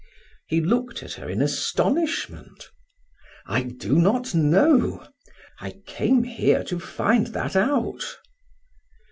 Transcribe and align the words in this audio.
He 0.47 0.61
looked 0.61 1.03
at 1.03 1.13
her 1.13 1.29
in 1.29 1.43
astonishment. 1.43 2.71
"I 3.45 3.61
do 3.61 3.99
not 3.99 4.33
know; 4.33 5.07
I 5.59 5.79
came 5.85 6.23
here 6.23 6.63
to 6.63 6.79
find 6.79 7.27
that 7.27 7.55
out." 7.55 8.17